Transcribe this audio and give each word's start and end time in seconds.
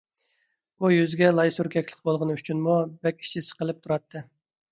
ئۇ 0.85 0.89
يۈزىگە 0.93 1.27
لاي 1.39 1.51
سۈركەكلىك 1.57 2.01
بولغىنى 2.09 2.37
ئۈچۈنمۇ 2.39 2.77
بەك 3.05 3.23
ئىچى 3.27 3.45
سىقىلىپ 3.49 3.85
تۇراتتى. 3.85 4.27